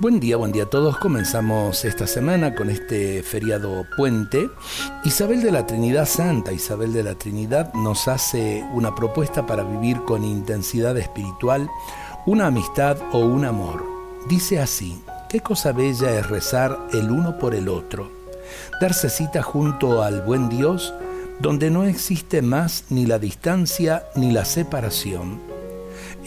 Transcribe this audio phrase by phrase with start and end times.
[0.00, 0.96] Buen día, buen día a todos.
[0.96, 4.48] Comenzamos esta semana con este feriado puente.
[5.04, 10.04] Isabel de la Trinidad Santa, Isabel de la Trinidad, nos hace una propuesta para vivir
[10.04, 11.68] con intensidad espiritual
[12.26, 13.84] una amistad o un amor.
[14.28, 18.08] Dice así, qué cosa bella es rezar el uno por el otro,
[18.80, 20.94] darse cita junto al buen Dios,
[21.40, 25.40] donde no existe más ni la distancia ni la separación.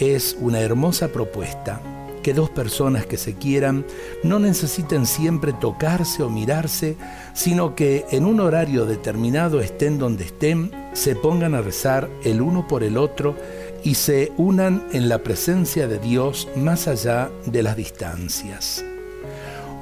[0.00, 1.80] Es una hermosa propuesta
[2.22, 3.84] que dos personas que se quieran
[4.22, 6.96] no necesiten siempre tocarse o mirarse,
[7.32, 12.66] sino que en un horario determinado estén donde estén, se pongan a rezar el uno
[12.66, 13.34] por el otro
[13.82, 18.84] y se unan en la presencia de Dios más allá de las distancias.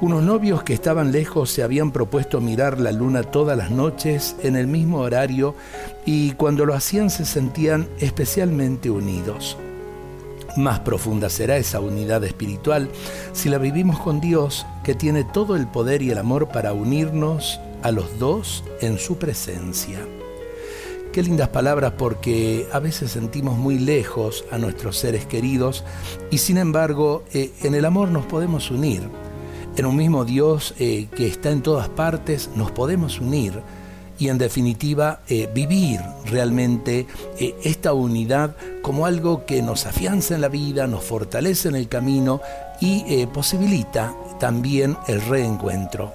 [0.01, 4.55] Unos novios que estaban lejos se habían propuesto mirar la luna todas las noches en
[4.55, 5.55] el mismo horario
[6.05, 9.57] y cuando lo hacían se sentían especialmente unidos.
[10.57, 12.89] Más profunda será esa unidad espiritual
[13.33, 17.59] si la vivimos con Dios, que tiene todo el poder y el amor para unirnos
[17.83, 19.99] a los dos en su presencia.
[21.11, 25.83] Qué lindas palabras porque a veces sentimos muy lejos a nuestros seres queridos
[26.29, 29.01] y sin embargo eh, en el amor nos podemos unir.
[29.75, 33.61] En un mismo Dios eh, que está en todas partes nos podemos unir
[34.19, 37.07] y en definitiva eh, vivir realmente
[37.39, 41.87] eh, esta unidad como algo que nos afianza en la vida, nos fortalece en el
[41.87, 42.41] camino
[42.81, 46.13] y eh, posibilita también el reencuentro.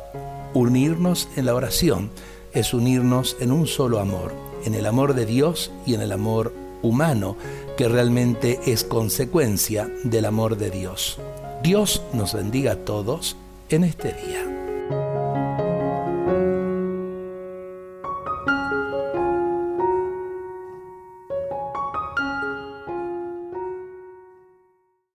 [0.53, 2.11] Unirnos en la oración
[2.53, 4.33] es unirnos en un solo amor,
[4.65, 7.37] en el amor de Dios y en el amor humano,
[7.77, 11.19] que realmente es consecuencia del amor de Dios.
[11.63, 13.37] Dios nos bendiga a todos
[13.71, 14.54] en este día.